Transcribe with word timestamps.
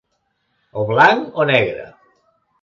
O 0.79 0.85
blanc 0.91 1.37
o 1.41 1.47
negre. 1.51 1.85